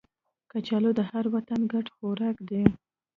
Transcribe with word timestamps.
کچالو 0.51 0.91
د 0.99 1.01
هر 1.11 1.25
وطن 1.33 1.61
ګډ 1.73 1.85
خوراک 1.95 2.37
دی 2.49 2.63